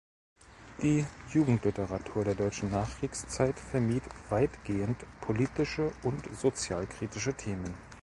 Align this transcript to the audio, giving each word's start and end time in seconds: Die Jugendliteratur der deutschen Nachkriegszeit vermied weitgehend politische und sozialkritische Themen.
Die 0.81 1.05
Jugendliteratur 1.31 2.23
der 2.25 2.33
deutschen 2.33 2.71
Nachkriegszeit 2.71 3.59
vermied 3.59 4.01
weitgehend 4.31 4.97
politische 5.21 5.91
und 6.01 6.25
sozialkritische 6.35 7.35
Themen. 7.35 7.75